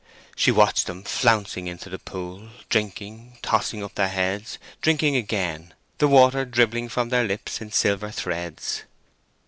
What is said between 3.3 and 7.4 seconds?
tossing up their heads, drinking again, the water dribbling from their